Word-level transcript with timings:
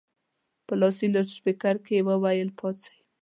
په 0.65 0.73
لاسي 0.81 1.07
لوډسپیکر 1.13 1.75
کې 1.85 1.93
یې 1.97 2.05
وویل 2.09 2.49
پاڅئ. 2.59 2.95